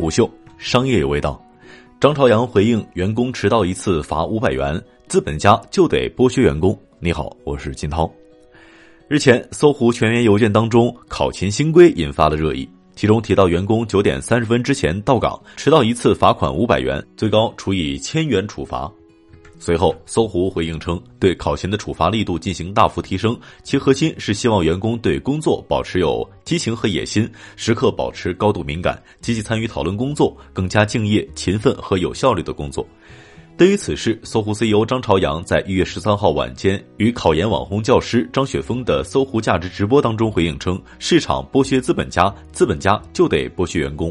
[0.00, 1.38] 午休商业有味道，
[2.00, 6.76] 张朝阳回应员工迟到一次罚五百元，资本家就得剥削员工。
[6.98, 8.10] 你好，我是金涛。
[9.08, 12.66] 日前，搜狐全员邮件当中考勤新规引发了热议，
[12.96, 18.90] 其中提到员工九点三十分之前到岗，迟到一次罚款五百元，最高处以千元处罚。
[19.62, 32.86] 随后，搜狐回应称，对考勤的处罚力度进行大幅提升，其核心是希望员工对工作保持有激情和野心，时刻保持高度敏感，积极参与讨论工作，更加敬业、勤奋和有效率的工作。
[33.58, 44.10] 对于此事，搜狐 CEO 张朝阳在一月十三号晚间与考研网红教师张雪峰的搜狐价值直播当中回应称，市场剥削资本家，资本家就得剥削员工。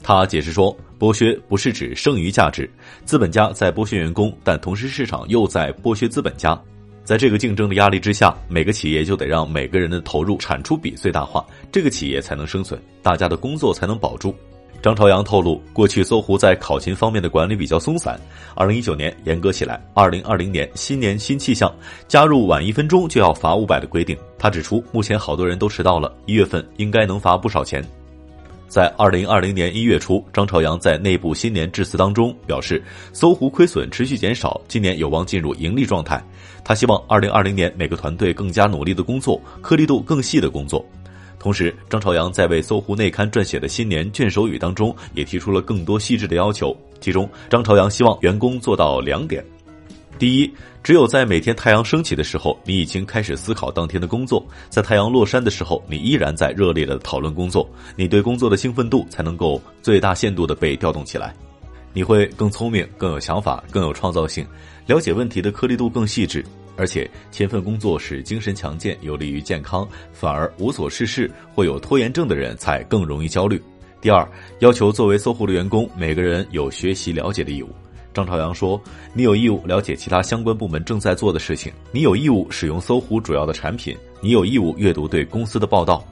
[0.00, 2.68] 他解释说，剥削不是指剩余价值，
[3.04, 6.60] 资本家在剥削员工，但同时市场又在剥削资本家。
[7.04, 14.34] 在这个竞争的压力之下，每个企业就得让每个人的投入产出比最大化，这个企业才能生存，大家的工作才能保住。
[14.82, 18.20] 张朝阳透露，过去搜狐在考勤方面的管理比较松散，
[18.54, 21.72] 二零一九年严格起来，二零二零年新年新气象，
[22.06, 24.16] 加入晚一分钟就要罚五百的规定。
[24.38, 27.84] 他指出，目前好多人都迟到了，一月份应该能罚不少钱。
[28.68, 32.82] 在二零二零年一月初，张朝阳在内部新年致辞当中表示，
[33.14, 36.22] 搜狐亏损持续减少，今年有望进入盈利状态。
[36.62, 40.84] 他希望二零二零年每个团队更加努力的工作，颗粒度更细的工作。
[41.38, 46.76] 同时，张朝阳在为搜狐内刊撰写的新年卷首语当中，也提出了更多细致的要求。
[47.00, 49.42] 其中，张朝阳希望员工做到两点。
[50.18, 50.52] 第一，
[50.82, 57.68] 只有在每天太阳升起的时候，你已经开始思考当天的工作；在太阳落山的时候，你依然在热烈的讨论工作。
[57.94, 61.32] 你对工作的兴奋度才能够最大限度的被调动起来，
[61.92, 64.44] 你会更聪明、更有想法、更有创造性，
[64.86, 66.44] 了解问题的颗粒度更细致。
[66.76, 73.60] 而且，勤奋工作使精神强健，有利于健康；反而无所事事或有拖延症的人才更容易焦虑。
[74.00, 74.28] 第二，
[74.60, 77.68] 要求作为搜狐的员工，每个人有学习了解的义务。
[78.18, 78.82] 张朝阳说
[79.14, 86.04] ：“你有义务了解其他相关部门正在做的事情，你有义务使用搜狐主要的产品，你有义务阅读对公司的报道。”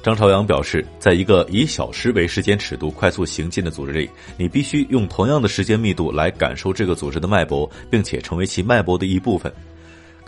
[0.00, 9.52] 张朝阳表示，在一个以小时为时间尺度快速行进的组织里，你必须用同样的时间密度来感受这个组织的脉搏，并且成为其脉搏的一部分。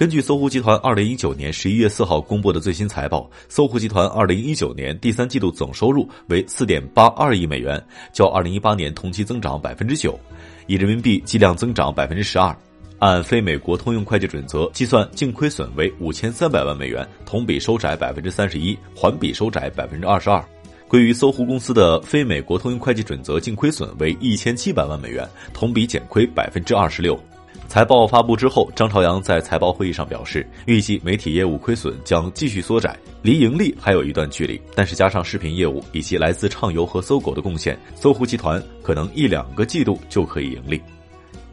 [0.00, 7.78] 根据搜狐集团二零一九年十一月四号公布的最新财报，搜狐集团二零一九年第三季度总收入为四点八二亿美元，
[8.10, 10.18] 较二零一八年同期增长百分之九，
[10.66, 12.56] 以人民币计量增长百分之十二。
[12.98, 20.42] 按非美国通用会计准则计算，净亏损为五千三百万美元，同比收窄百分之三十一，环比收窄百分之二十二。
[20.88, 27.20] 归于搜狐公司的非美国通用会计准则净亏损为一千七百万美元，同比减亏百分之二十六。
[27.70, 34.60] 财报发布之后，张朝阳在财报会议上表示，预计媒体业务亏损将继续缩窄，离盈利还有一段距离。
[34.74, 40.82] 但是加上视频业务以及来自畅游和搜狗的贡献，搜狐集团可能一两个季度就可以盈利。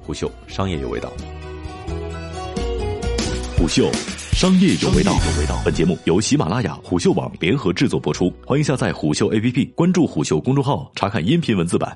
[0.01, 1.13] 虎嗅商业有味道，
[3.55, 3.87] 虎嗅
[4.33, 5.11] 商业有味道。
[5.11, 11.95] 有味道本节目由喜马拉雅、虎嗅网联合制作播出，欢迎下载虎嗅 APP，关注虎嗅公众号，查看音频文字版。